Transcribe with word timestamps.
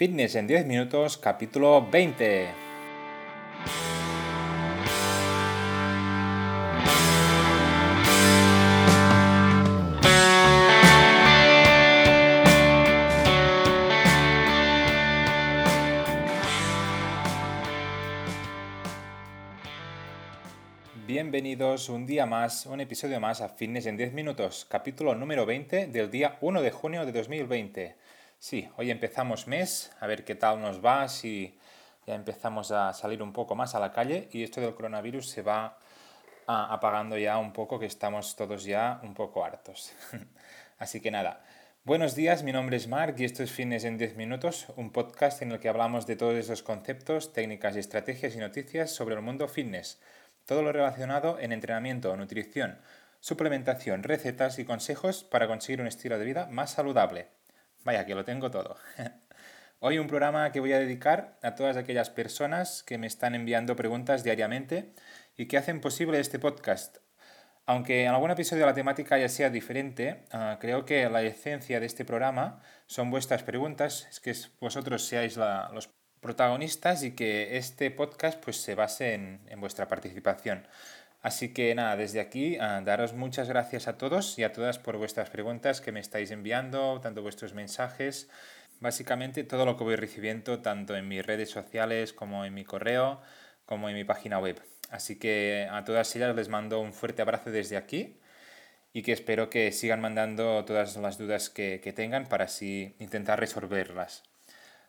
Fitness 0.00 0.34
en 0.34 0.46
10 0.46 0.64
minutos, 0.64 1.18
capítulo 1.18 1.86
20. 1.90 2.48
Bienvenidos 21.06 21.90
un 21.90 22.06
día 22.06 22.24
más, 22.24 22.64
un 22.64 22.80
episodio 22.80 23.20
más 23.20 23.42
a 23.42 23.50
Fitness 23.50 23.84
en 23.84 23.98
10 23.98 24.14
minutos, 24.14 24.66
capítulo 24.66 25.14
número 25.14 25.44
20 25.44 25.88
del 25.88 26.10
día 26.10 26.38
1 26.40 26.62
de 26.62 26.70
junio 26.70 27.04
de 27.04 27.12
2020. 27.12 27.96
Sí, 28.42 28.66
hoy 28.78 28.90
empezamos 28.90 29.46
mes, 29.46 29.92
a 30.00 30.06
ver 30.06 30.24
qué 30.24 30.34
tal 30.34 30.62
nos 30.62 30.82
va, 30.82 31.06
si 31.10 31.58
ya 32.06 32.14
empezamos 32.14 32.72
a 32.72 32.94
salir 32.94 33.22
un 33.22 33.34
poco 33.34 33.54
más 33.54 33.74
a 33.74 33.80
la 33.80 33.92
calle 33.92 34.30
y 34.32 34.42
esto 34.42 34.62
del 34.62 34.74
coronavirus 34.74 35.28
se 35.28 35.42
va 35.42 35.76
apagando 36.46 37.18
ya 37.18 37.36
un 37.36 37.52
poco, 37.52 37.78
que 37.78 37.84
estamos 37.84 38.36
todos 38.36 38.64
ya 38.64 38.98
un 39.02 39.12
poco 39.12 39.44
hartos. 39.44 39.92
Así 40.78 41.02
que 41.02 41.10
nada, 41.10 41.44
buenos 41.84 42.14
días, 42.14 42.42
mi 42.42 42.50
nombre 42.50 42.78
es 42.78 42.88
Mark 42.88 43.16
y 43.18 43.26
esto 43.26 43.42
es 43.42 43.52
Fitness 43.52 43.84
en 43.84 43.98
10 43.98 44.16
minutos, 44.16 44.68
un 44.74 44.90
podcast 44.90 45.42
en 45.42 45.52
el 45.52 45.60
que 45.60 45.68
hablamos 45.68 46.06
de 46.06 46.16
todos 46.16 46.34
esos 46.34 46.62
conceptos, 46.62 47.34
técnicas, 47.34 47.76
estrategias 47.76 48.34
y 48.34 48.38
noticias 48.38 48.90
sobre 48.90 49.16
el 49.16 49.20
mundo 49.20 49.48
fitness, 49.48 50.00
todo 50.46 50.62
lo 50.62 50.72
relacionado 50.72 51.38
en 51.38 51.52
entrenamiento, 51.52 52.16
nutrición, 52.16 52.78
suplementación, 53.20 54.02
recetas 54.02 54.58
y 54.58 54.64
consejos 54.64 55.24
para 55.24 55.46
conseguir 55.46 55.82
un 55.82 55.88
estilo 55.88 56.18
de 56.18 56.24
vida 56.24 56.46
más 56.46 56.70
saludable. 56.70 57.28
Vaya, 57.84 58.04
que 58.04 58.14
lo 58.14 58.24
tengo 58.24 58.50
todo. 58.50 58.76
Hoy 59.78 59.98
un 59.98 60.06
programa 60.06 60.52
que 60.52 60.60
voy 60.60 60.74
a 60.74 60.78
dedicar 60.78 61.38
a 61.42 61.54
todas 61.54 61.78
aquellas 61.78 62.10
personas 62.10 62.82
que 62.82 62.98
me 62.98 63.06
están 63.06 63.34
enviando 63.34 63.76
preguntas 63.76 64.22
diariamente 64.22 64.92
y 65.36 65.46
que 65.46 65.56
hacen 65.56 65.80
posible 65.80 66.20
este 66.20 66.38
podcast. 66.38 66.98
Aunque 67.64 68.04
en 68.04 68.10
algún 68.10 68.30
episodio 68.30 68.66
la 68.66 68.74
temática 68.74 69.16
ya 69.16 69.30
sea 69.30 69.48
diferente, 69.48 70.26
ah, 70.32 70.58
creo 70.60 70.84
que 70.84 71.08
la 71.08 71.22
esencia 71.22 71.80
de 71.80 71.86
este 71.86 72.04
programa 72.04 72.60
son 72.86 73.10
vuestras 73.10 73.42
preguntas, 73.42 74.06
es 74.10 74.20
que 74.20 74.34
vosotros 74.60 75.06
seáis 75.06 75.38
los 75.38 75.88
protagonistas 76.20 77.02
y 77.02 77.12
que 77.12 77.56
este 77.56 77.90
podcast 77.90 78.42
pues, 78.44 78.60
se 78.60 78.74
base 78.74 79.14
en, 79.14 79.40
en 79.48 79.60
vuestra 79.60 79.88
participación. 79.88 80.66
Así 81.22 81.52
que 81.52 81.74
nada, 81.74 81.96
desde 81.96 82.20
aquí 82.20 82.56
ah, 82.60 82.80
daros 82.82 83.12
muchas 83.12 83.48
gracias 83.48 83.88
a 83.88 83.98
todos 83.98 84.38
y 84.38 84.44
a 84.44 84.52
todas 84.52 84.78
por 84.78 84.96
vuestras 84.96 85.28
preguntas 85.28 85.82
que 85.82 85.92
me 85.92 86.00
estáis 86.00 86.30
enviando, 86.30 86.98
tanto 87.02 87.20
vuestros 87.20 87.52
mensajes, 87.52 88.30
básicamente 88.80 89.44
todo 89.44 89.66
lo 89.66 89.76
que 89.76 89.84
voy 89.84 89.96
recibiendo 89.96 90.60
tanto 90.60 90.96
en 90.96 91.08
mis 91.08 91.24
redes 91.24 91.50
sociales 91.50 92.14
como 92.14 92.46
en 92.46 92.54
mi 92.54 92.64
correo, 92.64 93.20
como 93.66 93.90
en 93.90 93.96
mi 93.96 94.04
página 94.04 94.38
web. 94.38 94.62
Así 94.88 95.18
que 95.18 95.68
a 95.70 95.84
todas 95.84 96.16
ellas 96.16 96.34
les 96.34 96.48
mando 96.48 96.80
un 96.80 96.94
fuerte 96.94 97.20
abrazo 97.20 97.50
desde 97.50 97.76
aquí 97.76 98.18
y 98.94 99.02
que 99.02 99.12
espero 99.12 99.50
que 99.50 99.72
sigan 99.72 100.00
mandando 100.00 100.64
todas 100.64 100.96
las 100.96 101.18
dudas 101.18 101.50
que, 101.50 101.80
que 101.84 101.92
tengan 101.92 102.28
para 102.28 102.46
así 102.46 102.96
intentar 102.98 103.38
resolverlas. 103.38 104.22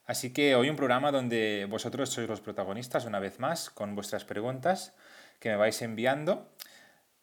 Así 0.05 0.31
que 0.31 0.55
hoy 0.55 0.69
un 0.69 0.77
programa 0.77 1.11
donde 1.11 1.67
vosotros 1.69 2.09
sois 2.09 2.27
los 2.27 2.41
protagonistas 2.41 3.05
una 3.05 3.19
vez 3.19 3.39
más 3.39 3.69
con 3.69 3.95
vuestras 3.95 4.25
preguntas 4.25 4.93
que 5.42 5.50
me 5.50 5.58
vais 5.58 5.81
enviando 5.81 6.47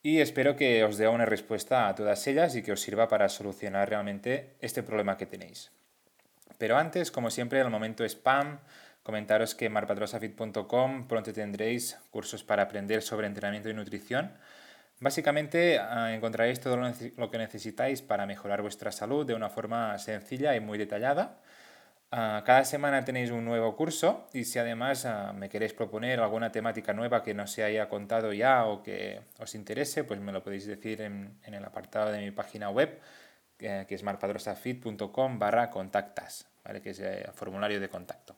y 0.03 0.21
espero 0.21 0.57
que 0.57 0.85
os 0.85 0.99
dé 0.99 1.09
una 1.09 1.25
respuesta 1.25 1.89
a 1.89 1.95
todas 1.95 2.27
ellas 2.27 2.55
y 2.57 2.63
que 2.63 2.73
os 2.73 2.81
sirva 2.81 3.09
para 3.09 3.29
solucionar 3.29 3.89
realmente 3.89 4.57
este 4.61 4.83
problema 4.83 5.17
que 5.17 5.27
tenéis. 5.27 5.71
Pero 6.59 6.77
antes, 6.77 7.11
como 7.11 7.31
siempre, 7.31 7.61
el 7.61 7.71
momento 7.71 8.05
spam, 8.05 8.59
comentaros 9.03 9.55
que 9.55 9.71
marpatrosafit.com 9.71 11.09
pronto 11.09 11.33
tendréis 11.33 11.97
cursos 12.11 12.43
para 12.43 12.65
aprender 12.65 13.03
sobre 13.03 13.29
entrenamiento 13.29 13.71
y 13.71 13.75
nutrición. 13.75 14.33
Básicamente 15.01 15.79
ah, 15.79 16.13
encontraréis 16.13 16.59
todo 16.59 16.77
lo 16.77 17.31
que 17.31 17.39
necesitáis 17.39 18.03
para 18.03 18.27
mejorar 18.27 18.63
vuestra 18.63 18.91
salud 18.91 19.25
de 19.25 19.35
una 19.35 19.49
forma 19.49 19.97
sencilla 19.99 20.57
y 20.57 20.61
muy 20.61 20.77
detallada 20.77 21.39
Ah, 22.11 22.43
cada 22.47 22.65
semana 22.65 23.05
tenéis 23.05 23.31
un 23.31 23.45
nuevo 23.45 23.77
curso 23.77 24.29
y 24.33 24.45
si 24.45 24.59
además 24.59 25.05
ah, 25.05 25.35
me 25.35 25.51
queréis 25.51 25.75
proponer 25.75 26.21
alguna 26.21 26.51
temática 26.51 26.95
nueva 26.95 27.23
que 27.23 27.35
no 27.35 27.47
se 27.47 27.65
haya 27.65 27.89
contado 27.91 28.33
ya 28.33 28.65
o 28.65 28.83
que 28.83 29.21
os 29.39 29.55
interese, 29.55 30.05
pues 30.05 30.19
me 30.19 30.33
lo 30.33 30.43
podéis 30.43 30.67
decir 30.67 31.03
en, 31.03 31.39
el 31.43 31.65
apartado 31.65 32.11
de 32.11 32.21
mi 32.21 32.31
página 32.31 32.71
web, 32.71 32.99
que 33.59 33.87
es 33.89 34.03
marpadrosafit.com 34.03 35.39
barra 35.39 35.69
contactas, 35.69 36.49
¿vale? 36.65 36.81
que 36.81 36.91
es 36.91 37.01
el 37.01 37.31
formulario 37.33 37.81
de 37.81 37.89
contacto. 37.89 38.37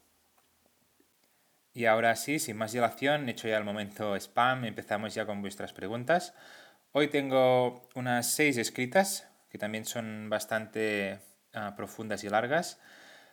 Y 1.72 1.86
ahora 1.86 2.16
sí, 2.16 2.40
sin 2.40 2.56
más 2.56 2.72
dilación, 2.72 3.28
hecho 3.28 3.46
ya 3.46 3.56
el 3.56 3.64
momento 3.64 4.16
spam, 4.16 4.64
empezamos 4.64 5.14
ya 5.14 5.26
con 5.26 5.40
vuestras 5.40 5.72
preguntas. 5.72 6.34
Hoy 6.92 7.06
tengo 7.08 7.88
unas 7.94 8.26
seis 8.26 8.56
escritas, 8.56 9.28
que 9.48 9.58
también 9.58 9.84
son 9.84 10.28
bastante 10.28 11.20
ah, 11.54 11.74
profundas 11.76 12.24
y 12.24 12.28
largas. 12.28 12.80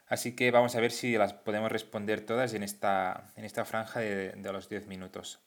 Así 0.08 0.36
que 0.36 0.52
vamos 0.52 0.76
a 0.76 0.80
ver 0.80 0.92
si 0.92 1.18
las 1.18 1.34
podemos 1.34 1.72
responder 1.72 2.22
todas 2.22 2.54
en 2.54 2.64
esta, 2.64 3.32
en 3.36 3.44
esta 3.44 3.66
franja 3.66 4.00
de, 4.00 4.32
de 4.32 4.54
los 4.54 4.70
10 4.70 4.88
minutos. 4.88 5.40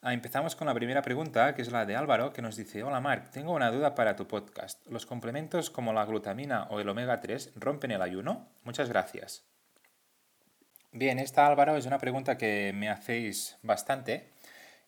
Ah, 0.00 0.12
empezamos 0.12 0.54
con 0.54 0.68
la 0.68 0.74
primera 0.74 1.02
pregunta, 1.02 1.54
que 1.56 1.62
es 1.62 1.72
la 1.72 1.84
de 1.84 1.96
Álvaro, 1.96 2.32
que 2.32 2.40
nos 2.40 2.54
dice, 2.54 2.84
hola 2.84 3.00
Marc, 3.00 3.30
tengo 3.30 3.52
una 3.52 3.72
duda 3.72 3.96
para 3.96 4.14
tu 4.14 4.28
podcast. 4.28 4.86
¿Los 4.86 5.06
complementos 5.06 5.70
como 5.70 5.92
la 5.92 6.04
glutamina 6.04 6.68
o 6.70 6.78
el 6.78 6.88
omega 6.88 7.20
3 7.20 7.54
rompen 7.56 7.90
el 7.90 8.02
ayuno? 8.02 8.46
Muchas 8.62 8.88
gracias. 8.88 9.44
Bien, 10.92 11.18
esta 11.18 11.46
Álvaro 11.46 11.76
es 11.76 11.84
una 11.84 11.98
pregunta 11.98 12.38
que 12.38 12.72
me 12.74 12.88
hacéis 12.88 13.58
bastante. 13.62 14.30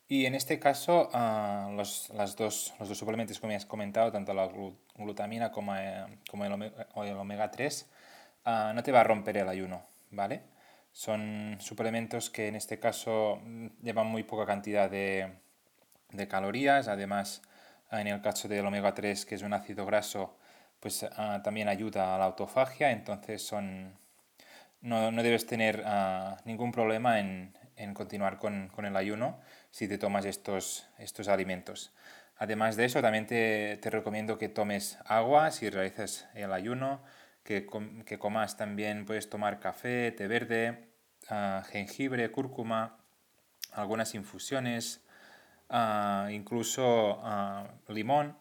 Y 0.06 0.26
en 0.26 0.34
este 0.34 0.60
caso, 0.60 1.10
uh, 1.12 1.72
los, 1.72 2.10
dos, 2.36 2.74
los 2.78 2.88
dos 2.88 2.98
suplementos 2.98 3.40
que 3.40 3.46
me 3.46 3.56
has 3.56 3.66
comentado, 3.66 4.12
tanto 4.12 4.32
la 4.32 4.48
glutamina 4.94 5.50
como, 5.50 5.74
eh, 5.76 6.04
como 6.28 6.44
el, 6.44 6.52
omega, 6.52 6.86
el 6.96 7.16
omega 7.16 7.50
3, 7.50 7.90
Ah, 8.44 8.72
no 8.74 8.82
te 8.82 8.92
va 8.92 9.00
a 9.00 9.04
romper 9.04 9.36
el 9.36 9.48
ayuno, 9.48 9.82
¿vale? 10.10 10.42
Son 10.92 11.56
suplementos 11.60 12.30
que 12.30 12.48
en 12.48 12.56
este 12.56 12.78
caso 12.78 13.40
mm, 13.44 13.66
llevan 13.82 14.06
muy 14.06 14.22
poca 14.24 14.46
cantidad 14.46 14.90
de, 14.90 15.32
calorías, 16.28 16.88
además 16.88 17.42
en 17.92 18.06
el 18.06 18.20
caso 18.22 18.48
del 18.48 18.66
omega 18.66 18.94
3, 18.94 19.26
que 19.26 19.34
es 19.34 19.42
un 19.42 19.52
ácido 19.52 19.84
graso, 19.86 20.36
pues 20.80 21.04
ah, 21.16 21.40
también 21.44 21.68
ayuda 21.68 22.14
a 22.14 22.18
la 22.18 22.24
autofagia, 22.24 22.90
entonces 22.92 23.42
son, 23.42 23.98
no, 24.80 25.10
debes 25.22 25.46
tener 25.46 25.82
ah, 25.86 26.38
ningún 26.44 26.72
problema 26.72 27.20
en, 27.20 27.52
continuar 27.94 28.38
con, 28.38 28.70
el 28.84 28.96
ayuno 28.96 29.40
si 29.70 29.88
te 29.88 29.98
tomas 29.98 30.24
estos, 30.24 30.86
estos 30.98 31.28
alimentos. 31.28 31.92
Además 32.36 32.76
de 32.76 32.86
eso, 32.86 33.02
también 33.02 33.26
te, 33.26 33.78
te 33.78 33.90
recomiendo 33.90 34.38
que 34.38 34.48
tomes 34.48 34.98
agua 35.04 35.50
si 35.50 35.68
realizas 35.70 36.28
el 36.34 36.52
ayuno, 36.52 37.00
que, 37.42 37.66
que 38.06 38.18
comas 38.18 38.56
también, 38.56 39.06
puedes 39.06 39.28
tomar 39.30 39.60
café, 39.60 40.12
té 40.12 40.28
verde, 40.28 40.88
uh, 41.30 41.62
jengibre, 41.64 42.30
cúrcuma, 42.30 42.98
algunas 43.72 44.14
infusiones, 44.14 45.00
uh, 45.70 46.28
incluso 46.30 47.20
uh, 47.20 47.92
limón, 47.92 48.36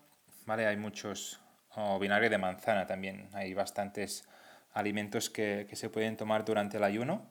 ¿vale? 0.46 0.68
Hay 0.68 0.78
muchos, 0.78 1.40
o 1.76 2.00
vinagre 2.00 2.30
de 2.30 2.38
manzana 2.38 2.88
también, 2.88 3.30
hay 3.34 3.54
bastantes 3.54 4.28
alimentos 4.74 5.30
que, 5.30 5.66
que, 5.70 5.76
se 5.76 5.90
pueden 5.90 6.18
tomar 6.18 6.46
durante 6.46 6.78
el 6.78 6.84
ayuno 6.84 7.30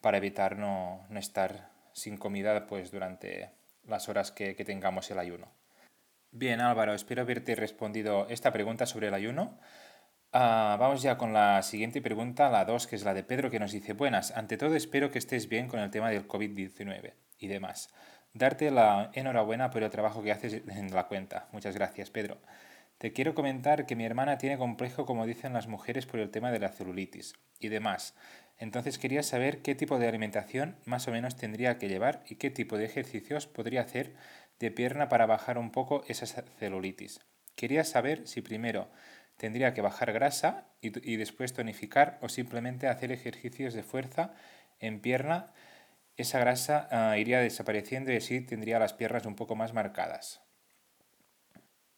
para 0.00 0.18
evitar 0.18 0.56
no, 0.56 1.06
no 1.08 1.18
estar 1.18 1.70
sin 1.92 2.16
comida 2.16 2.66
pues, 2.66 2.90
durante 2.90 3.50
las 3.86 4.08
horas 4.08 4.32
que, 4.32 4.56
que 4.56 4.64
tengamos 4.64 5.10
el 5.10 5.18
ayuno. 5.18 5.48
Bien, 6.32 6.60
Álvaro, 6.60 6.94
espero 6.94 7.22
haberte 7.22 7.54
respondido 7.56 8.28
esta 8.28 8.52
pregunta 8.52 8.86
sobre 8.86 9.08
el 9.08 9.14
ayuno. 9.14 9.58
Ah, 10.32 10.76
vamos 10.78 11.02
ya 11.02 11.18
con 11.18 11.32
la 11.32 11.60
siguiente 11.62 12.00
pregunta, 12.00 12.50
la 12.50 12.64
2, 12.64 12.86
que 12.86 12.94
es 12.94 13.02
la 13.04 13.14
de 13.14 13.24
Pedro, 13.24 13.50
que 13.50 13.58
nos 13.58 13.72
dice, 13.72 13.94
buenas, 13.94 14.30
ante 14.30 14.56
todo 14.56 14.76
espero 14.76 15.10
que 15.10 15.18
estés 15.18 15.48
bien 15.48 15.66
con 15.66 15.80
el 15.80 15.90
tema 15.90 16.08
del 16.10 16.28
COVID-19 16.28 17.14
y 17.40 17.48
demás. 17.48 17.88
Darte 18.32 18.70
la 18.70 19.10
enhorabuena 19.14 19.70
por 19.70 19.82
el 19.82 19.90
trabajo 19.90 20.22
que 20.22 20.30
haces 20.30 20.62
en 20.68 20.94
la 20.94 21.08
cuenta. 21.08 21.48
Muchas 21.50 21.74
gracias, 21.74 22.10
Pedro. 22.10 22.38
Te 22.98 23.12
quiero 23.12 23.34
comentar 23.34 23.86
que 23.86 23.96
mi 23.96 24.04
hermana 24.04 24.38
tiene 24.38 24.56
complejo, 24.56 25.04
como 25.04 25.26
dicen 25.26 25.52
las 25.52 25.66
mujeres, 25.66 26.06
por 26.06 26.20
el 26.20 26.30
tema 26.30 26.52
de 26.52 26.60
la 26.60 26.68
celulitis 26.68 27.34
y 27.58 27.66
demás. 27.66 28.14
Entonces 28.56 28.98
quería 28.98 29.24
saber 29.24 29.62
qué 29.62 29.74
tipo 29.74 29.98
de 29.98 30.06
alimentación 30.06 30.76
más 30.84 31.08
o 31.08 31.10
menos 31.10 31.34
tendría 31.34 31.76
que 31.78 31.88
llevar 31.88 32.22
y 32.28 32.36
qué 32.36 32.50
tipo 32.50 32.78
de 32.78 32.84
ejercicios 32.84 33.48
podría 33.48 33.80
hacer 33.80 34.14
de 34.60 34.70
pierna 34.70 35.08
para 35.08 35.26
bajar 35.26 35.58
un 35.58 35.72
poco 35.72 36.04
esa 36.06 36.26
celulitis. 36.60 37.18
Quería 37.56 37.82
saber 37.82 38.28
si 38.28 38.42
primero 38.42 38.88
tendría 39.40 39.72
que 39.72 39.80
bajar 39.80 40.12
grasa 40.12 40.66
y, 40.82 41.16
después 41.16 41.54
tonificar 41.54 42.18
o 42.20 42.28
simplemente 42.28 42.88
hacer 42.88 43.10
ejercicios 43.10 43.72
de 43.72 43.82
fuerza 43.82 44.34
en 44.80 45.00
pierna, 45.00 45.54
esa 46.18 46.38
grasa 46.40 46.88
ah, 46.90 47.16
iría 47.16 47.40
desapareciendo 47.40 48.12
y 48.12 48.16
así 48.16 48.42
tendría 48.42 48.78
las 48.78 48.92
piernas 48.92 49.24
un 49.24 49.36
poco 49.36 49.56
más 49.56 49.72
marcadas. 49.72 50.42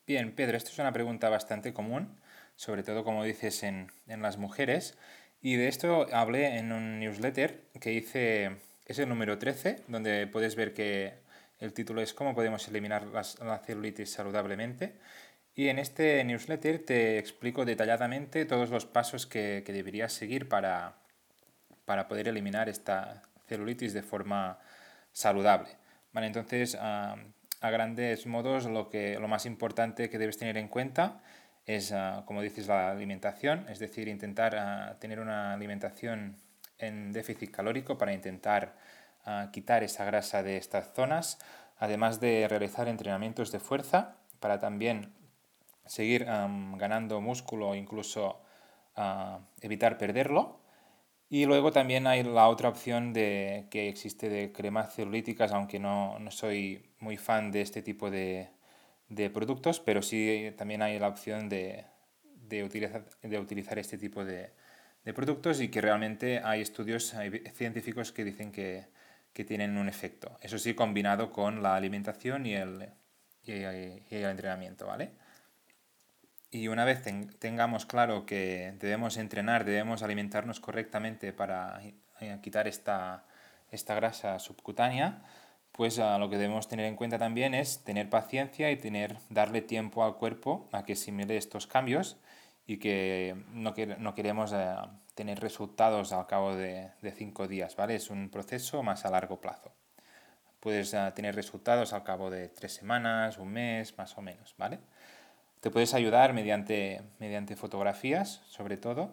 Bien, 0.07 0.37
Pedro, 0.37 0.57
esto 0.57 0.71
es 0.71 0.79
una 0.79 0.93
pregunta 0.93 1.31
bastante 1.31 1.73
común, 1.73 2.21
sobre 2.55 2.85
todo 2.85 3.03
como 3.03 3.25
dices 3.25 3.65
en, 3.65 3.91
las 4.07 4.37
mujeres, 4.39 4.97
Y 5.41 5.57
de 5.57 5.67
esto 5.67 6.07
hablé 6.13 6.59
en 6.59 6.71
un 6.71 7.01
newsletter 7.01 7.65
que 7.81 7.93
hice, 7.93 8.53
es 8.87 9.01
el 9.01 9.09
número 9.09 9.39
13, 9.39 9.83
donde 9.89 10.29
puedes 10.29 10.55
ver 10.55 10.75
que 10.75 11.15
el 11.59 11.73
título 11.73 12.03
es 12.03 12.15
¿Cómo 12.15 12.37
podemos 12.37 12.69
eliminar 12.69 13.07
la 13.07 13.59
celulitis 13.59 14.13
saludablemente? 14.13 14.95
Y 15.55 15.69
en 15.69 15.79
este 15.79 16.25
newsletter 16.25 16.85
te 16.85 17.19
explico 17.19 17.65
detalladamente 17.65 18.47
todos 18.47 18.71
los 18.71 18.87
pasos 18.87 19.27
que, 19.27 19.63
que 19.67 19.73
deberías 19.73 20.13
seguir 20.13 20.49
para, 20.49 20.95
para 21.85 22.09
poder 22.09 22.29
eliminar 22.29 22.69
esta 22.69 23.23
celulitis 23.47 23.93
de 23.93 24.03
forma 24.03 24.59
saludable. 25.13 25.69
Vale, 26.13 26.27
entonces, 26.27 26.77
a, 26.81 27.17
grandes 27.61 28.27
modos, 28.27 28.67
lo, 28.67 28.89
que, 28.89 29.19
lo 29.19 29.29
más 29.29 29.47
importante 29.47 30.11
que 30.11 30.19
debes 30.19 30.39
tener 30.39 30.57
en 30.57 30.69
cuenta 30.69 31.21
es, 31.67 31.93
ah, 31.93 32.25
como 32.27 32.43
dices, 32.43 32.67
la 32.67 32.91
alimentación, 32.91 33.67
es 33.69 33.79
decir, 33.79 34.09
intentar 34.09 34.57
ah, 34.57 34.97
tener 34.99 35.21
una 35.21 35.55
alimentación 35.55 36.37
en 36.79 37.13
déficit 37.13 37.51
calórico 37.51 37.99
para 37.99 38.13
intentar 38.13 38.75
ah, 39.25 39.51
quitar 39.53 39.85
esa 39.85 40.05
grasa 40.05 40.43
de 40.43 40.57
estas 40.57 40.93
zonas, 40.93 41.39
además 41.79 42.21
de 42.21 42.49
realizar 42.49 42.89
entrenamientos 42.89 43.53
de 43.53 43.61
fuerza 43.61 44.17
para 44.41 44.59
también 44.59 45.13
seguir 45.87 46.25
ganando 46.25 47.21
músculo 47.21 47.75
incluso 47.75 48.41
evitar 49.61 49.99
perderlo. 49.99 50.61
Y 51.29 51.47
luego 51.47 51.73
también 51.73 52.07
hay 52.07 52.23
la 52.23 52.49
otra 52.49 52.69
opción 52.69 53.15
de, 53.15 53.67
que 53.71 53.89
existe 53.89 54.29
de 54.29 54.53
cremas 54.53 54.95
celulíticas, 54.95 55.53
aunque 55.53 55.79
no, 55.79 56.19
no 56.19 56.31
soy 56.31 56.91
muy 56.99 57.17
fan 57.17 57.51
de 57.51 57.63
este 57.63 57.81
tipo 57.81 58.11
de, 58.11 58.51
de, 59.09 59.31
productos, 59.31 59.81
pero 59.81 60.03
sí 60.03 60.53
también 60.59 60.83
hay 60.83 60.99
la 60.99 61.09
opción 61.09 61.49
de, 61.49 61.87
de, 62.35 62.63
utilizar, 62.65 63.09
de 63.23 63.39
utilizar 63.39 63.79
este 63.79 63.97
tipo 63.97 64.27
de, 64.27 64.51
de, 65.05 65.15
productos 65.15 65.63
y 65.63 65.69
que 65.69 65.81
realmente 65.81 66.43
hay 66.45 66.61
estudios 66.61 67.15
científicos 67.55 68.13
que 68.13 68.25
dicen 68.25 68.53
que, 68.53 68.89
que, 69.33 69.45
tienen 69.47 69.79
un 69.79 69.89
efecto. 69.89 70.37
Eso 70.43 70.59
sí, 70.59 70.75
combinado 70.75 71.33
con 71.33 71.63
la 71.63 71.77
alimentación 71.77 72.45
y 72.45 72.57
el, 72.57 72.91
y 73.43 73.53
el, 73.53 74.03
y 74.11 74.17
el 74.17 74.25
entrenamiento, 74.25 74.87
¿vale? 74.87 75.13
Y 76.55 76.69
una 76.69 76.85
vez 76.85 77.03
tengamos 77.39 77.87
claro 77.87 78.27
que 78.27 78.75
debemos 78.79 79.17
entrenar, 79.17 79.65
debemos 79.65 80.03
alimentarnos 80.03 80.61
correctamente 80.61 81.33
para 81.33 81.81
eh, 82.21 82.39
quitar 82.43 82.69
esta, 82.69 83.25
esta 83.71 83.95
grasa 83.95 84.39
subcutánea, 84.39 85.23
pues 85.73 85.99
ah, 85.99 86.19
lo 86.19 86.29
que 86.29 86.37
debemos 86.37 86.69
tener 86.69 86.85
en 86.85 86.95
cuenta 86.95 87.19
también 87.19 87.55
es 87.55 87.83
tener 87.85 88.11
paciencia 88.11 88.71
y 88.71 88.77
tener, 88.77 89.17
darle 89.31 89.63
tiempo 89.63 90.05
al 90.05 90.17
cuerpo 90.17 90.69
a 90.73 90.85
que 90.85 90.93
asimile 90.93 91.39
estos 91.39 91.67
cambios 91.67 92.19
y 92.67 92.77
que 92.77 93.35
no, 93.55 93.73
no 93.99 94.15
queremos 94.15 94.53
eh, 94.53 94.75
tener 95.15 95.41
resultados 95.41 96.13
al 96.13 96.27
cabo 96.27 96.55
de, 96.55 96.91
de, 97.01 97.13
cinco 97.13 97.49
días, 97.49 97.77
¿vale? 97.77 97.95
Es 97.95 98.11
un 98.11 98.29
proceso 98.29 98.83
más 98.83 99.07
a 99.07 99.11
largo 99.11 99.41
plazo. 99.41 99.73
Puedes 100.61 100.93
ah, 100.93 101.15
tener 101.15 101.35
resultados 101.35 101.95
al 101.95 102.05
cabo 102.05 102.29
de 102.29 102.51
tres 102.51 102.75
semanas, 102.75 103.39
un 103.39 103.49
mes, 103.49 103.97
más 103.97 104.19
o 104.19 104.21
menos, 104.21 104.55
¿vale? 104.59 104.81
Te 105.63 105.71
puedes 105.71 105.95
ayudar 105.95 106.33
mediante, 106.33 107.03
mediante 107.21 107.55
fotografías, 107.55 108.43
sobre 108.49 108.77
todo, 108.77 109.13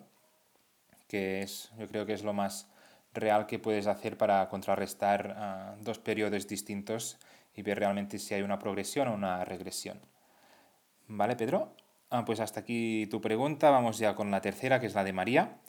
que 1.08 1.44
es, 1.44 1.72
yo 1.78 1.88
creo 1.88 2.08
que 2.08 2.14
es 2.14 2.24
lo 2.24 2.34
más 2.34 2.68
real 3.14 3.46
que 3.46 3.60
puedes 3.60 3.86
hacer 3.86 4.18
para 4.18 4.50
contrarrestar 4.50 5.36
ah, 5.38 5.76
dos 5.80 6.00
periodos 6.00 6.48
distintos 6.48 7.20
y 7.54 7.62
ver 7.62 7.78
realmente 7.78 8.18
si 8.18 8.34
hay 8.34 8.42
una 8.42 8.58
progresión 8.58 9.10
o 9.10 9.14
una 9.14 9.46
regresión. 9.46 10.00
¿Vale, 11.08 11.36
Pedro? 11.36 11.76
Ah, 12.10 12.26
pues 12.26 12.40
hasta 12.40 12.62
aquí 12.62 13.06
tu 13.12 13.22
pregunta. 13.22 13.70
Vamos 13.70 14.00
ya 14.00 14.16
con 14.16 14.32
la 14.32 14.42
tercera, 14.42 14.80
que 14.80 14.88
es 14.88 14.96
la 14.96 15.04
de 15.04 15.14
María. 15.14 15.60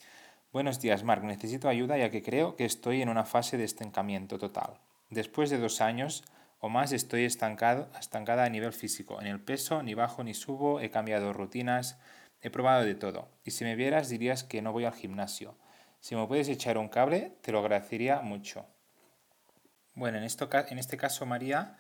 Buenos 0.50 0.81
días, 0.81 1.05
Marc. 1.05 1.23
Necesito 1.25 1.69
ayuda 1.69 1.99
ya 1.99 2.09
que 2.09 2.23
creo 2.23 2.56
que 2.56 2.65
estoy 2.65 3.03
en 3.03 3.11
una 3.11 3.26
fase 3.26 3.59
de 3.59 3.65
estancamiento 3.65 4.38
total. 4.38 4.79
Después 5.11 5.50
de 5.50 5.59
dos 5.59 5.83
años 5.83 6.25
o 6.61 6.69
más 6.69 6.93
estoy 6.93 7.25
estancado, 7.25 7.89
estancada 7.99 8.45
a 8.45 8.49
nivel 8.51 8.73
físico. 8.73 9.21
En 9.21 9.27
el 9.27 9.41
peso 9.41 9.83
ni 9.83 9.95
bajo 9.95 10.23
ni 10.23 10.35
subo, 10.35 10.81
he 10.81 10.91
cambiado 10.91 11.33
rutinas, 11.33 11.99
he 12.43 12.51
probado 12.51 12.85
de 12.85 12.95
todo. 12.95 13.29
Y 13.45 13.51
si 13.51 13.65
me 13.65 13.75
vieras 13.75 14.11
dirías 14.11 14.45
que 14.45 14.62
no 14.62 14.73
voy 14.73 14.85
al 14.85 14.95
gimnasio. 14.95 15.57
Si 16.01 16.15
me 16.15 16.27
puedes 16.27 16.49
echar 16.49 16.79
un 16.79 16.89
cable, 16.89 17.37
te 17.43 17.51
lo 17.51 17.61
agradecería 17.61 18.21
mucho. 18.21 18.67
Bueno, 19.95 20.19
en, 20.19 20.25
esto, 20.25 20.49
en 20.53 20.79
este 20.79 20.97
caso, 20.97 21.27
María, 21.27 21.77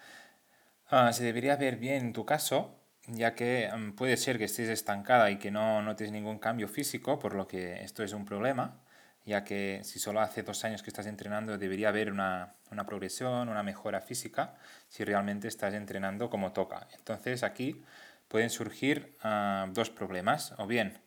ah, 0.88 1.12
se 1.12 1.24
debería 1.24 1.56
ver 1.56 1.76
bien 1.76 2.12
tu 2.12 2.24
caso, 2.24 2.74
ya 3.06 3.34
que 3.34 3.70
mm, 3.74 3.92
puede 3.92 4.16
ser 4.16 4.38
que 4.38 4.44
estés 4.44 4.68
estancada 4.68 5.30
y 5.30 5.38
que 5.38 5.50
no 5.50 5.82
notes 5.82 6.10
ningún 6.10 6.38
cambio 6.38 6.68
físico, 6.68 7.18
por 7.18 7.34
lo 7.34 7.46
que 7.46 7.82
esto 7.82 8.02
es 8.02 8.12
un 8.12 8.24
problema 8.24 8.80
ya 9.24 9.44
que 9.44 9.80
si 9.84 9.98
solo 9.98 10.20
hace 10.20 10.42
dos 10.42 10.64
años 10.64 10.82
que 10.82 10.90
estás 10.90 11.06
entrenando 11.06 11.58
debería 11.58 11.88
haber 11.88 12.10
una, 12.10 12.54
progresión, 12.86 13.48
una 13.48 13.62
mejora 13.62 14.00
física, 14.00 14.54
si 14.88 15.04
realmente 15.04 15.48
estás 15.48 15.74
entrenando 15.74 16.30
como 16.30 16.52
toca. 16.52 16.88
Entonces 16.96 17.42
aquí 17.42 17.82
pueden 18.28 18.50
surgir 18.50 19.16
ah, 19.22 19.66
dos 19.72 19.90
problemas, 19.90 20.54
o 20.58 20.66
bien 20.66 20.98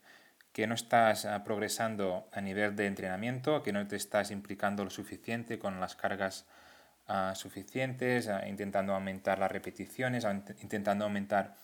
que 0.51 0.68
no 0.68 0.75
estás 0.75 1.25
ah, 1.25 1.44
progresando 1.44 2.30
a 2.31 2.42
nivel 2.42 2.75
de 2.75 2.86
entrenamiento, 2.86 3.63
que 3.63 3.74
no 3.74 3.88
te 3.88 3.95
estás 3.95 4.30
implicando 4.30 4.83
lo 4.83 4.92
suficiente 4.92 5.57
con 5.57 5.80
las 5.80 5.95
cargas 5.95 6.45
ah, 7.07 7.33
suficientes, 7.36 8.30
intentando 8.48 8.94
aumentar 8.94 9.39
las 9.39 9.51
repeticiones, 9.51 10.25
intentando 10.62 11.06
aumentar 11.06 11.56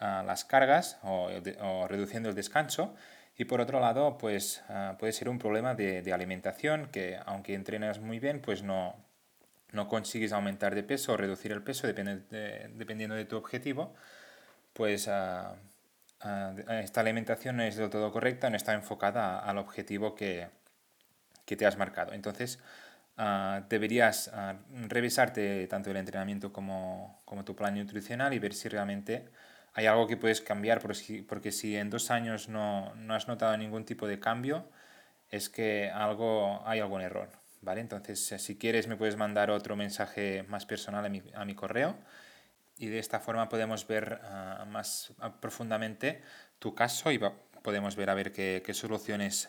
las 0.00 0.44
cargas 0.44 0.98
o 1.02 1.86
reduciendo 1.88 2.28
el 2.28 2.34
descanso, 2.34 2.94
y 3.36 3.46
por 3.46 3.60
otro 3.60 3.80
lado, 3.80 4.16
pues 4.18 4.62
ah, 4.68 4.96
puede 4.98 5.12
ser 5.12 5.28
un 5.28 5.38
problema 5.38 5.74
de, 5.74 6.12
alimentación 6.12 6.88
que 6.90 7.18
aunque 7.26 7.54
entrenas 7.54 7.98
muy 7.98 8.20
bien, 8.20 8.40
pues 8.40 8.62
no, 8.62 8.94
no 9.72 9.88
consigues 9.88 10.32
aumentar 10.32 10.74
de 10.74 10.84
peso 10.84 11.12
o 11.12 11.16
reducir 11.16 11.50
el 11.50 11.62
peso 11.62 11.88
dependiendo 11.88 13.16
de 13.16 13.24
tu 13.24 13.36
objetivo, 13.36 13.94
pues 14.72 15.08
ah, 15.08 15.56
ah, 16.20 16.54
esta 16.82 17.00
alimentación 17.00 17.56
no 17.56 17.64
es 17.64 17.76
del 17.76 17.90
todo 17.90 18.12
correcta, 18.12 18.50
no 18.50 18.56
está 18.56 18.72
enfocada 18.74 19.40
al 19.40 19.58
objetivo 19.58 20.14
que, 20.14 20.48
que 21.44 21.56
te 21.56 21.66
has 21.66 21.76
marcado. 21.76 22.12
Entonces, 22.12 22.60
deberías 23.68 24.30
revisarte 24.88 25.68
tanto 25.68 25.90
el 25.90 25.96
entrenamiento 25.96 26.52
como, 26.52 27.20
como 27.24 27.44
tu 27.44 27.54
plan 27.54 27.76
nutricional 27.76 28.34
y 28.34 28.40
ver 28.40 28.54
si 28.54 28.68
realmente 28.68 29.28
hay 29.74 29.86
algo 29.86 30.06
que 30.06 30.16
puedes 30.16 30.40
cambiar, 30.40 30.80
porque 30.80 31.52
si 31.52 31.76
en 31.76 31.90
dos 31.90 32.10
años 32.12 32.48
no, 32.48 32.94
has 33.10 33.26
notado 33.26 33.56
ningún 33.56 33.84
tipo 33.84 34.06
de 34.06 34.20
cambio, 34.20 34.70
es 35.30 35.48
que 35.48 35.90
algo, 35.90 36.62
hay 36.64 36.78
algún 36.78 37.00
error. 37.00 37.28
¿vale? 37.60 37.80
Entonces, 37.80 38.30
eh, 38.32 38.38
si 38.38 38.56
quieres, 38.56 38.86
me 38.86 38.96
puedes 38.96 39.16
mandar 39.16 39.50
otro 39.50 39.74
mensaje 39.74 40.44
más 40.44 40.64
personal 40.64 41.04
a 41.34 41.44
mi, 41.44 41.54
correo 41.54 41.96
y 42.76 42.86
de 42.86 42.98
esta 42.98 43.18
forma 43.18 43.48
podemos 43.48 43.86
ver 43.86 44.20
ah, 44.22 44.64
más 44.68 45.12
profundamente 45.40 46.22
tu 46.58 46.74
caso 46.74 47.10
y 47.10 47.20
podemos 47.62 47.96
ver 47.96 48.10
a 48.10 48.14
ver 48.14 48.32
qué, 48.32 48.62
qué 48.64 48.74
soluciones 48.74 49.48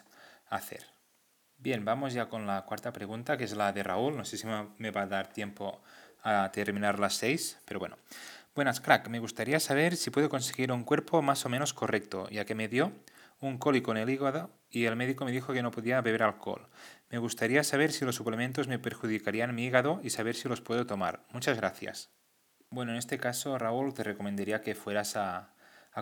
hacer. 0.50 0.86
Bien, 1.58 1.86
vamos 1.86 2.14
ya 2.14 2.30
con 2.30 2.48
la 2.48 2.64
cuarta 2.64 2.92
pregunta, 2.92 3.38
que 3.38 3.44
es 3.44 3.56
la 3.56 3.72
de 3.72 3.84
Raúl. 3.84 4.18
No 4.18 4.26
sé 4.26 4.38
si 4.38 4.48
me 4.78 4.92
va 4.92 5.04
a 5.04 5.08
dar 5.08 5.28
tiempo 5.28 5.82
a 6.24 6.52
terminar 6.52 7.00
las 7.00 7.14
seis, 7.14 7.60
pero 7.66 7.80
bueno. 7.80 7.98
Buenas, 8.56 8.80
crack. 8.80 9.10
Me 9.10 9.20
gustaría 9.20 9.60
saber 9.60 9.98
si 9.98 10.12
puedo 10.12 10.30
conseguir 10.30 10.72
un 10.72 10.86
cuerpo 10.86 11.22
más 11.22 11.46
o 11.46 11.50
menos 11.50 11.74
correcto, 11.74 12.30
ya 12.30 12.46
que 12.46 12.56
me 12.56 12.70
dio 12.70 12.94
un 13.42 13.58
cólico 13.58 13.92
en 13.92 13.98
el 13.98 14.10
hígado 14.10 14.50
y 14.70 14.86
el 14.86 14.96
médico 14.96 15.26
me 15.26 15.34
dijo 15.34 15.52
que 15.52 15.62
no 15.62 15.72
podía 15.72 16.00
beber 16.00 16.24
alcohol. 16.24 16.70
Me 17.10 17.18
gustaría 17.18 17.66
saber 17.66 17.92
si 17.92 18.06
los 18.06 18.16
suplementos 18.16 18.70
me 18.70 18.80
perjudicarían 18.80 19.54
mi 19.54 19.66
hígado 19.66 20.00
y 20.04 20.10
saber 20.10 20.36
si 20.36 20.48
los 20.48 20.62
puedo 20.62 20.86
tomar. 20.86 21.26
Muchas 21.34 21.58
gracias. 21.58 22.12
Bueno, 22.70 22.94
en 22.94 22.98
este 22.98 23.18
caso, 23.18 23.58
Raúl, 23.58 23.94
te 23.94 24.04
recomendaría 24.04 24.62
que 24.62 24.74
fueras 24.74 25.18
a, 25.18 25.54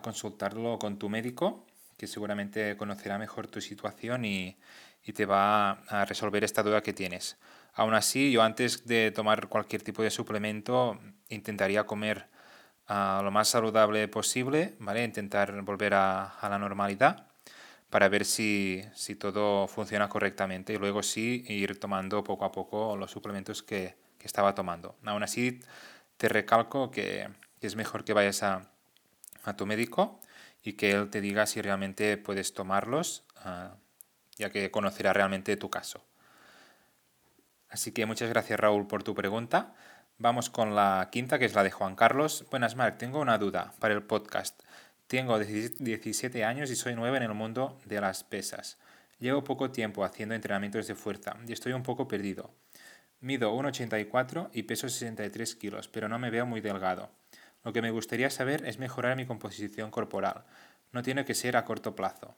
consultarlo 0.03 0.77
con 0.77 1.00
tu 1.00 1.10
médico, 1.10 1.65
que 1.98 2.05
seguramente 2.05 2.77
conocerá 2.77 3.17
mejor 3.17 3.48
tu 3.48 3.62
situación 3.62 4.25
y, 4.25 4.60
y 5.03 5.13
te 5.13 5.25
va 5.25 5.72
a 5.89 6.05
resolver 6.05 6.43
esta 6.43 6.62
duda 6.62 6.83
que 6.83 6.93
tienes. 6.93 7.36
Aún 7.74 7.95
así, 7.95 8.31
yo 8.31 8.43
antes 8.43 8.86
de 8.86 9.10
tomar 9.10 9.48
cualquier 9.48 9.81
tipo 9.81 10.03
de 10.03 10.12
suplemento 10.12 11.00
intentaría 11.29 11.86
comer 11.86 12.31
lo 12.87 13.31
más 13.31 13.49
saludable 13.49 14.07
posible, 14.07 14.75
¿vale? 14.79 15.03
Intentar 15.03 15.61
volver 15.61 15.93
a, 15.93 16.37
la 16.41 16.59
normalidad 16.59 17.27
para 17.89 18.09
ver 18.09 18.25
si, 18.25 18.83
todo 19.19 19.67
funciona 19.67 20.09
correctamente 20.09 20.73
y 20.73 20.77
luego 20.77 21.03
sí 21.03 21.45
ir 21.47 21.79
tomando 21.79 22.23
poco 22.23 22.45
a 22.45 22.51
poco 22.51 22.97
los 22.97 23.11
suplementos 23.11 23.63
que, 23.63 24.01
estaba 24.23 24.55
tomando. 24.55 24.95
Aún 25.03 25.21
así, 25.21 25.59
te 26.15 26.29
recalco 26.29 26.91
que, 26.91 27.27
es 27.59 27.75
mejor 27.75 28.05
que 28.05 28.13
vayas 28.13 28.41
a, 28.43 28.69
tu 29.57 29.65
médico 29.65 30.21
y 30.63 30.73
que 30.73 30.91
él 30.91 31.09
te 31.09 31.19
diga 31.19 31.45
si 31.45 31.61
realmente 31.61 32.15
puedes 32.15 32.53
tomarlos, 32.53 33.25
ah, 33.43 33.75
ya 34.37 34.49
que 34.49 34.71
conocerá 34.71 35.11
realmente 35.11 35.57
tu 35.57 35.69
caso. 35.69 36.05
Así 37.73 37.91
que 37.91 38.05
muchas 38.05 38.29
gracias 38.29 38.57
Raúl 38.57 38.87
por 38.87 39.03
tu 39.03 39.13
pregunta. 39.13 39.73
Vamos 40.20 40.51
con 40.51 40.75
la 40.75 41.10
quinta, 41.12 41.39
que 41.39 41.46
es 41.46 41.55
la 41.55 41.63
de 41.63 41.72
Juan 41.72 41.96
Carlos. 41.96 42.46
Buenas, 42.51 42.75
Marc. 42.75 42.98
Tengo 42.98 43.20
una 43.20 43.39
duda 43.39 43.74
para 43.79 43.96
el 43.96 44.03
podcast. 44.03 44.62
Tengo 45.08 45.39
17 45.39 46.46
años 46.46 46.70
y 46.70 46.75
soy 46.75 46.93
nueva 46.93 47.17
en 47.17 47.24
el 47.24 47.34
mundo 47.34 47.79
de 47.86 48.00
las 48.00 48.24
pesas. 48.24 48.77
Llevo 49.20 49.43
poco 49.43 49.72
tiempo 49.72 50.05
haciendo 50.05 50.36
entrenamientos 50.36 50.86
de 50.88 50.96
fuerza 50.96 51.36
y 51.48 51.51
estoy 51.51 51.74
un 51.74 51.82
poco 51.82 52.08
perdido. 52.08 52.53
Mido 53.22 53.55
1,84 53.55 54.50
y 54.53 54.63
peso 54.63 54.88
63 54.88 55.55
kilos, 55.55 55.88
pero 55.88 56.08
no 56.08 56.20
me 56.20 56.29
veo 56.29 56.46
muy 56.46 56.62
delgado. 56.62 57.10
Lo 57.63 57.74
que 57.74 57.82
me 57.82 57.91
gustaría 57.91 58.29
saber 58.29 58.65
es 58.65 58.77
mejorar 58.77 59.17
mi 59.17 59.25
composición 59.25 59.89
corporal. 59.89 60.46
No 60.91 61.01
tiene 61.01 61.25
que 61.25 61.34
ser 61.34 61.58
a 61.58 61.65
corto 61.65 61.96
plazo. 61.96 62.36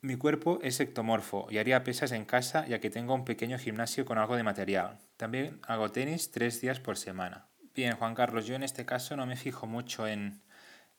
Mi 0.00 0.14
cuerpo 0.14 0.60
es 0.62 0.78
ectomorfo 0.78 1.48
y 1.50 1.58
haría 1.58 1.82
pesas 1.82 2.12
en 2.12 2.24
casa 2.24 2.64
ya 2.68 2.78
que 2.78 2.88
tengo 2.88 3.14
un 3.14 3.24
pequeño 3.24 3.58
gimnasio 3.58 4.04
con 4.04 4.16
algo 4.16 4.36
de 4.36 4.44
material. 4.44 4.98
También 5.16 5.60
hago 5.66 5.90
tenis 5.90 6.30
tres 6.30 6.60
días 6.60 6.78
por 6.78 6.96
semana. 6.96 7.48
Bien, 7.74 7.96
Juan 7.96 8.14
Carlos, 8.14 8.46
yo 8.46 8.54
en 8.54 8.62
este 8.62 8.86
caso 8.86 9.16
no 9.16 9.26
me 9.26 9.34
fijo 9.34 9.66
mucho 9.66 10.06
en, 10.06 10.40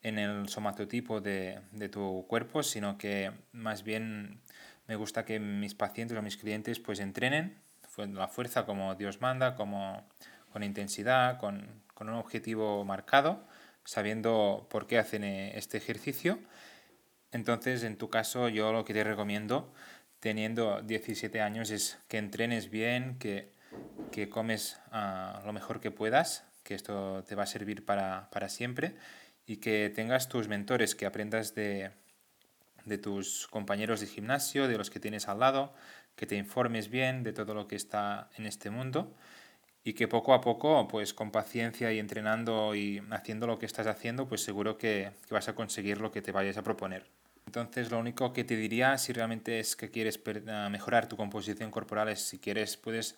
el 0.02 0.50
somatotipo 0.50 1.22
de, 1.22 1.62
de, 1.72 1.88
tu 1.88 2.26
cuerpo, 2.28 2.62
sino 2.62 2.98
que 2.98 3.32
más 3.54 3.84
bien 3.84 4.42
me 4.88 4.98
gusta 4.98 5.24
que 5.24 5.40
mis 5.40 5.76
pacientes 5.76 6.18
o 6.18 6.22
mis 6.22 6.36
clientes 6.36 6.80
pues 6.80 7.00
entrenen 7.00 7.62
la 7.98 8.28
fuerza 8.28 8.66
como 8.66 8.96
Dios 8.96 9.22
manda, 9.22 9.56
como, 9.56 10.08
con 10.52 10.64
intensidad, 10.64 11.38
con, 11.38 11.84
con 11.94 12.10
un 12.10 12.16
objetivo 12.16 12.84
marcado, 12.86 13.46
sabiendo 13.84 14.68
por 14.70 14.88
qué 14.88 14.98
hacen 15.00 15.24
eh, 15.24 15.58
este 15.58 15.78
ejercicio 15.78 16.40
entonces, 17.32 17.84
en 17.84 17.98
tu 17.98 18.10
caso, 18.10 18.50
yo 18.50 18.72
lo 18.72 18.86
que 18.86 18.94
te 18.94 19.04
recomiendo, 19.04 19.74
teniendo 20.20 20.82
17 20.82 21.42
años, 21.42 21.70
es 21.70 22.00
que 22.08 22.18
entrenes 22.18 22.70
bien, 22.70 23.18
que, 23.20 23.52
que 24.12 24.30
comes 24.30 24.80
uh, 24.92 25.46
lo 25.46 25.54
mejor 25.54 25.80
que 25.80 25.92
puedas, 25.92 26.46
que 26.64 26.76
esto 26.76 27.24
te 27.28 27.36
va 27.36 27.44
a 27.44 27.48
servir 27.48 27.86
para, 27.86 28.30
para, 28.32 28.50
siempre, 28.50 28.96
y 29.46 29.58
que 29.58 29.92
tengas 29.94 30.28
tus 30.28 30.48
mentores, 30.48 30.96
que 30.96 31.06
aprendas 31.06 31.56
de, 31.56 31.92
de 32.86 32.98
tus 32.98 33.48
compañeros 33.48 34.02
de 34.02 34.08
gimnasio, 34.08 34.68
de 34.68 34.78
los 34.78 34.90
que 34.90 35.00
tienes 35.00 35.28
al 35.28 35.40
lado, 35.40 35.74
que 36.16 36.26
te 36.26 36.36
informes 36.36 36.90
bien 36.90 37.24
de 37.24 37.34
todo 37.34 37.54
lo 37.54 37.68
que 37.68 37.76
está 37.76 38.30
en 38.38 38.46
este 38.46 38.70
mundo 38.70 39.16
y 39.84 39.94
que 39.94 40.08
poco 40.08 40.34
a 40.34 40.42
poco, 40.42 40.88
pues 40.88 41.14
con 41.14 41.32
paciencia 41.32 41.92
y 41.94 42.00
entrenando 42.00 42.76
y 42.76 43.02
haciendo 43.12 43.48
lo 43.48 43.58
que 43.58 43.66
estás 43.66 43.88
haciendo, 43.88 44.28
pues 44.28 44.44
seguro 44.44 44.78
que 44.78 45.12
vas 45.32 45.48
a 45.48 45.56
conseguir 45.56 46.02
lo 46.02 46.12
que 46.12 46.22
te 46.22 46.32
vayas 46.32 46.58
a 46.58 46.64
proponer. 46.64 47.19
Entonces, 47.50 47.90
lo 47.90 47.98
único 47.98 48.32
que 48.32 48.44
te 48.44 48.56
diría, 48.56 48.96
si 49.00 49.12
realmente 49.12 49.60
es 49.60 49.76
que 49.76 49.90
quieres 49.90 50.20
ah, 50.50 50.70
mejorar 50.70 51.10
tu 51.10 51.18
composición 51.18 51.72
corporal, 51.72 52.08
es 52.10 52.22
si 52.22 52.38
quieres, 52.38 52.78
puedes 52.78 53.16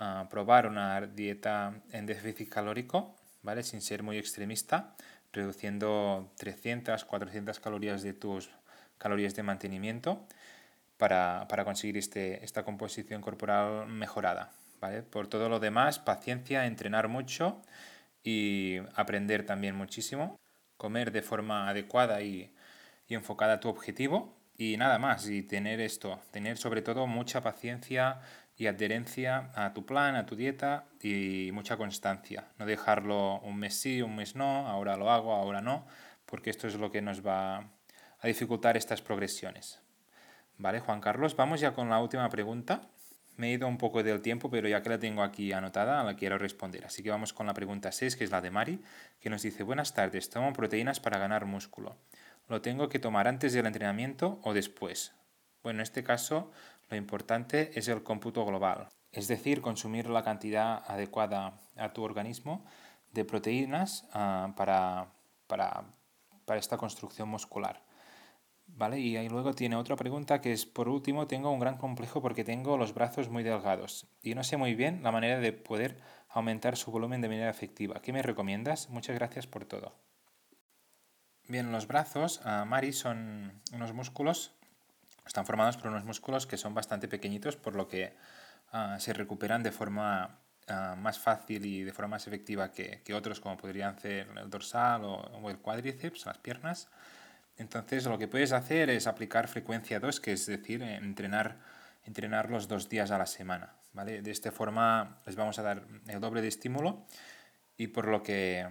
uh, 0.00 0.26
probar 0.30 0.66
una 0.66 1.02
dieta 1.02 1.74
en 1.92 2.06
déficit 2.06 2.48
calórico, 2.48 3.14
¿vale? 3.42 3.62
Sin 3.62 3.82
ser 3.82 4.02
muy 4.02 4.16
extremista, 4.16 4.94
reduciendo 5.30 6.32
300, 6.38 7.04
400 7.04 7.60
calorías 7.60 8.02
de 8.02 8.14
tus 8.14 8.48
calorías 8.96 9.34
de 9.34 9.42
mantenimiento 9.42 10.26
para, 10.96 11.44
para 11.46 11.66
conseguir 11.66 11.98
este, 11.98 12.42
esta 12.42 12.64
composición 12.64 13.20
corporal 13.20 13.88
mejorada, 13.88 14.52
¿vale? 14.80 15.02
Por 15.02 15.28
todo 15.28 15.50
lo 15.50 15.60
demás, 15.60 15.98
paciencia, 15.98 16.64
entrenar 16.64 17.08
mucho 17.08 17.60
y 18.24 18.78
aprender 18.94 19.44
también 19.44 19.74
muchísimo, 19.74 20.40
comer 20.78 21.12
de 21.12 21.20
forma 21.20 21.68
adecuada 21.68 22.22
y 22.22 22.55
y 23.08 23.14
enfocada 23.14 23.54
a 23.54 23.60
tu 23.60 23.68
objetivo 23.68 24.36
y 24.58 24.76
nada 24.76 24.98
más, 24.98 25.28
y 25.28 25.42
tener 25.42 25.80
esto, 25.80 26.20
tener 26.30 26.56
sobre 26.56 26.82
todo 26.82 27.06
mucha 27.06 27.42
paciencia 27.42 28.20
y 28.56 28.68
adherencia 28.68 29.50
a 29.54 29.74
tu 29.74 29.84
plan, 29.84 30.16
a 30.16 30.24
tu 30.24 30.34
dieta 30.34 30.86
y 31.02 31.50
mucha 31.52 31.76
constancia. 31.76 32.48
No 32.58 32.64
dejarlo 32.64 33.40
un 33.40 33.56
mes 33.58 33.78
sí, 33.78 34.00
un 34.00 34.16
mes 34.16 34.34
no, 34.34 34.66
ahora 34.66 34.96
lo 34.96 35.10
hago, 35.10 35.34
ahora 35.34 35.60
no, 35.60 35.86
porque 36.24 36.50
esto 36.50 36.66
es 36.66 36.76
lo 36.76 36.90
que 36.90 37.02
nos 37.02 37.24
va 37.24 37.58
a 37.58 38.26
dificultar 38.26 38.76
estas 38.76 39.02
progresiones. 39.02 39.80
Vale, 40.56 40.80
Juan 40.80 41.02
Carlos, 41.02 41.36
vamos 41.36 41.60
ya 41.60 41.74
con 41.74 41.90
la 41.90 42.00
última 42.00 42.28
pregunta. 42.30 42.88
Me 43.36 43.48
he 43.48 43.52
ido 43.52 43.68
un 43.68 43.76
poco 43.76 44.02
del 44.02 44.22
tiempo, 44.22 44.48
pero 44.50 44.66
ya 44.66 44.82
que 44.82 44.88
la 44.88 44.98
tengo 44.98 45.22
aquí 45.22 45.52
anotada, 45.52 46.02
la 46.02 46.16
quiero 46.16 46.38
responder. 46.38 46.86
Así 46.86 47.02
que 47.02 47.10
vamos 47.10 47.34
con 47.34 47.46
la 47.46 47.52
pregunta 47.52 47.92
6, 47.92 48.16
que 48.16 48.24
es 48.24 48.30
la 48.30 48.40
de 48.40 48.50
Mari, 48.50 48.82
que 49.20 49.28
nos 49.28 49.42
dice, 49.42 49.62
buenas 49.62 49.92
tardes, 49.92 50.30
tomo 50.30 50.54
proteínas 50.54 50.98
para 50.98 51.18
ganar 51.18 51.44
músculo. 51.44 51.98
¿Lo 52.48 52.62
tengo 52.62 52.88
que 52.88 53.00
tomar 53.00 53.26
antes 53.26 53.52
del 53.52 53.66
entrenamiento 53.66 54.38
o 54.44 54.54
después? 54.54 55.12
Bueno, 55.64 55.80
en 55.80 55.82
este 55.82 56.04
caso 56.04 56.52
lo 56.88 56.96
importante 56.96 57.76
es 57.76 57.88
el 57.88 58.04
cómputo 58.04 58.44
global, 58.46 58.88
es 59.10 59.26
decir, 59.26 59.60
consumir 59.60 60.08
la 60.08 60.22
cantidad 60.22 60.84
adecuada 60.86 61.58
a 61.76 61.92
tu 61.92 62.04
organismo 62.04 62.64
de 63.12 63.24
proteínas 63.24 64.04
uh, 64.14 64.54
para, 64.54 65.08
para, 65.48 65.86
para 66.44 66.60
esta 66.60 66.76
construcción 66.76 67.28
muscular. 67.28 67.82
¿Vale? 68.68 68.98
Y 69.00 69.28
luego 69.28 69.54
tiene 69.54 69.76
otra 69.76 69.96
pregunta 69.96 70.40
que 70.40 70.52
es, 70.52 70.66
por 70.66 70.88
último, 70.88 71.26
tengo 71.26 71.50
un 71.50 71.60
gran 71.60 71.78
complejo 71.78 72.20
porque 72.20 72.44
tengo 72.44 72.76
los 72.76 72.94
brazos 72.94 73.28
muy 73.28 73.42
delgados 73.42 74.06
y 74.22 74.34
no 74.34 74.44
sé 74.44 74.56
muy 74.56 74.74
bien 74.74 75.02
la 75.02 75.12
manera 75.12 75.38
de 75.38 75.52
poder 75.52 76.00
aumentar 76.28 76.76
su 76.76 76.90
volumen 76.90 77.20
de 77.20 77.28
manera 77.28 77.50
efectiva. 77.50 78.02
¿Qué 78.02 78.12
me 78.12 78.22
recomiendas? 78.22 78.90
Muchas 78.90 79.16
gracias 79.16 79.46
por 79.46 79.64
todo. 79.64 79.94
Bien, 81.48 81.70
los 81.70 81.86
brazos, 81.86 82.40
uh, 82.44 82.64
Mari, 82.66 82.92
son 82.92 83.62
unos 83.72 83.92
músculos, 83.92 84.52
están 85.24 85.46
formados 85.46 85.76
por 85.76 85.92
unos 85.92 86.04
músculos 86.04 86.44
que 86.44 86.56
son 86.56 86.74
bastante 86.74 87.06
pequeñitos, 87.06 87.54
por 87.54 87.76
lo 87.76 87.86
que 87.86 88.16
uh, 88.72 88.98
se 88.98 89.12
recuperan 89.12 89.62
de 89.62 89.70
forma 89.70 90.40
uh, 90.68 90.96
más 90.96 91.20
fácil 91.20 91.64
y 91.64 91.84
de 91.84 91.92
forma 91.92 92.16
más 92.16 92.26
efectiva 92.26 92.72
que, 92.72 93.00
que 93.04 93.14
otros, 93.14 93.38
como 93.38 93.56
podrían 93.56 93.96
ser 94.00 94.26
el 94.36 94.50
dorsal 94.50 95.04
o, 95.04 95.14
o, 95.14 95.48
el 95.48 95.58
cuádriceps, 95.58 96.26
las 96.26 96.38
piernas. 96.38 96.88
Entonces, 97.58 98.06
lo 98.06 98.18
que 98.18 98.26
puedes 98.26 98.50
hacer 98.50 98.90
es 98.90 99.06
aplicar 99.06 99.46
frecuencia 99.46 100.00
2, 100.00 100.18
que 100.18 100.32
es 100.32 100.46
decir, 100.46 100.82
entrenar, 100.82 101.58
entrenar 102.06 102.50
los 102.50 102.66
dos 102.66 102.88
días 102.88 103.12
a 103.12 103.18
la 103.18 103.26
semana. 103.26 103.72
¿vale? 103.92 104.20
De 104.20 104.32
esta 104.32 104.50
forma 104.50 105.20
les 105.24 105.36
vamos 105.36 105.60
a 105.60 105.62
dar 105.62 105.84
el 106.08 106.20
doble 106.20 106.42
de 106.42 106.48
estímulo 106.48 107.06
y 107.76 107.86
por 107.86 108.08
lo 108.08 108.24
que 108.24 108.66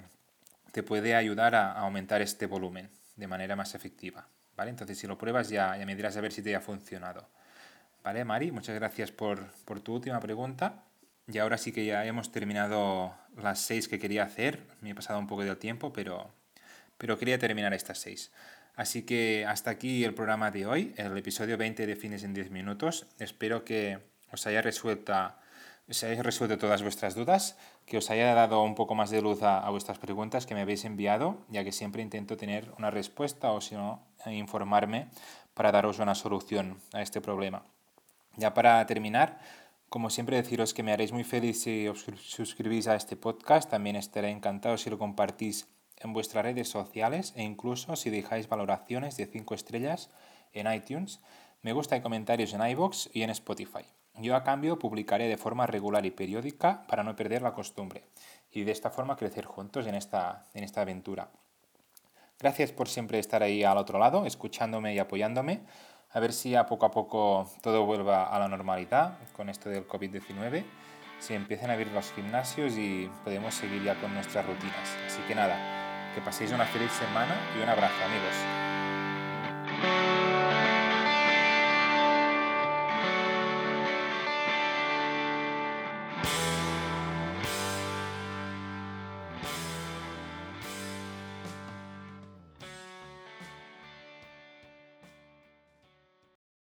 te 0.76 0.84
puede 0.84 1.16
ayudar 1.16 1.56
a, 1.56 1.72
aumentar 1.72 2.22
este 2.22 2.48
volumen 2.48 2.90
de 3.16 3.28
manera 3.28 3.56
más 3.56 3.76
efectiva. 3.76 4.28
¿vale? 4.58 4.72
Entonces, 4.72 4.98
si 5.00 5.08
lo 5.08 5.18
pruebas, 5.18 5.48
ya, 5.48 5.78
ya 5.78 5.86
me 5.86 5.96
dirás 5.96 6.18
a 6.18 6.20
ver 6.20 6.34
si 6.34 6.42
te 6.42 6.54
ha 6.54 6.60
funcionado. 6.60 7.30
¿Vale, 8.04 8.26
Mari? 8.26 8.52
Muchas 8.52 8.76
gracias 8.76 9.10
por, 9.10 9.54
por 9.64 9.80
tu 9.80 9.94
última 9.94 10.20
pregunta. 10.20 10.84
Y 11.30 11.38
ahora 11.38 11.58
sí 11.58 11.72
que 11.72 11.86
ya 11.86 12.06
hemos 12.06 12.30
terminado 12.34 13.16
las 13.42 13.60
seis 13.60 13.88
que 13.88 14.00
quería 14.00 14.24
hacer. 14.24 14.68
Me 14.82 14.90
he 14.90 14.96
pasado 14.96 15.18
un 15.18 15.28
poco 15.28 15.46
del 15.46 15.56
tiempo, 15.56 15.94
pero, 15.94 16.34
pero 16.98 17.18
quería 17.18 17.40
terminar 17.40 17.74
estas 17.74 18.00
seis. 18.00 18.34
Así 18.76 19.04
que 19.04 19.46
hasta 19.48 19.70
aquí 19.70 20.04
el 20.04 20.14
programa 20.14 20.52
de 20.52 20.66
hoy, 20.66 20.94
el 20.98 21.18
episodio 21.18 21.58
20 21.58 21.88
de 21.88 21.96
Fines 21.96 22.26
en 22.26 22.34
10 22.34 22.52
Minutos. 22.52 23.08
Espero 23.18 23.64
que 23.64 24.00
os 24.30 24.46
haya 24.46 24.62
resuelto 24.62 25.14
se 25.90 26.08
haya 26.08 26.24
resuelto 26.24 26.58
todas 26.58 26.82
vuestras 26.82 27.14
dudas, 27.14 27.58
que 27.86 27.98
os 27.98 28.10
haya 28.10 28.34
dado 28.34 28.64
un 28.64 28.74
poco 28.74 28.96
más 28.96 29.12
de 29.12 29.22
luz 29.22 29.44
a, 29.44 29.70
vuestras 29.70 30.00
preguntas 30.00 30.46
que 30.46 30.56
me 30.56 30.62
habéis 30.62 30.84
enviado, 30.84 31.38
ya 31.50 31.64
que 31.64 31.72
siempre 31.72 32.02
intento 32.02 32.38
tener 32.38 32.72
una 32.78 32.90
respuesta 32.90 33.52
o 33.52 33.62
si 33.62 33.76
no, 33.76 34.02
informarme 34.26 35.10
para 35.54 35.72
daros 35.72 36.00
una 36.00 36.16
solución 36.16 36.82
a 36.94 37.02
este 37.02 37.22
problema. 37.22 37.64
Ya 38.36 38.54
para 38.54 38.84
terminar, 38.88 39.40
como 39.90 40.10
siempre 40.10 40.38
deciros 40.38 40.74
que 40.74 40.82
me 40.82 40.92
haréis 40.92 41.12
muy 41.12 41.24
feliz 41.24 41.62
si 41.62 41.88
os 41.88 42.06
suscribís 42.20 42.88
a 42.88 42.96
este 42.96 43.16
podcast, 43.16 43.70
también 43.70 43.96
estaré 43.96 44.32
encantado 44.32 44.78
si 44.78 44.90
lo 44.90 44.98
compartís 44.98 45.68
en 45.98 46.14
vuestras 46.14 46.44
redes 46.44 46.68
sociales 46.68 47.34
e 47.36 47.44
incluso 47.44 47.96
si 47.96 48.10
dejáis 48.10 48.50
valoraciones 48.50 49.18
de 49.18 49.28
5 49.28 49.54
estrellas 49.54 50.10
en 50.52 50.72
iTunes, 50.72 51.22
me 51.62 51.74
gusta 51.74 51.96
y 51.96 52.02
comentarios 52.02 52.54
en 52.54 52.68
iBox 52.68 53.10
y 53.14 53.22
en 53.22 53.30
Spotify. 53.30 53.86
Yo 54.18 54.36
a 54.36 54.44
cambio 54.44 54.80
publicaré 54.80 55.28
de 55.28 55.38
forma 55.38 55.68
regular 55.68 56.06
y 56.06 56.12
periódica 56.12 56.86
para 56.88 57.04
no 57.04 57.16
perder 57.16 57.42
la 57.42 57.54
costumbre 57.54 58.04
y 58.52 58.64
de 58.64 58.72
esta 58.72 58.90
forma 58.90 59.18
crecer 59.18 59.46
juntos 59.46 59.88
en 59.88 59.96
esta, 59.96 60.46
en 60.54 60.64
esta 60.64 60.82
aventura. 60.82 61.30
Gracias 62.40 62.72
por 62.72 62.88
siempre 62.88 63.20
estar 63.20 63.44
ahí 63.44 63.64
al 63.64 63.78
otro 63.78 64.00
lado, 64.00 64.26
escuchándome 64.26 64.94
y 64.94 65.00
apoyándome. 65.00 65.62
A 66.12 66.20
ver 66.20 66.32
si 66.32 66.56
a 66.56 66.66
poco 66.66 66.86
a 66.86 66.92
poco 66.92 67.50
todo 67.62 67.86
vuelva 67.86 68.26
a 68.26 68.40
la 68.40 68.48
normalidad 68.48 69.18
con 69.34 69.50
esto 69.50 69.70
del 69.70 69.88
COVID-19, 69.88 70.64
si 71.20 71.34
empiezan 71.34 71.70
a 71.70 71.74
abrir 71.74 71.92
los 71.92 72.12
gimnasios 72.14 72.78
y 72.78 73.10
podemos 73.24 73.54
seguir 73.54 73.84
ya 73.84 74.00
con 74.00 74.14
nuestras 74.14 74.46
rutinas. 74.46 74.96
Así 75.06 75.22
que 75.28 75.36
nada, 75.36 76.14
que 76.14 76.22
paséis 76.22 76.52
una 76.52 76.66
feliz 76.66 76.92
semana 76.92 77.36
y 77.58 77.64
un 77.64 77.70
abrazo 77.70 78.04
amigos. 78.06 78.85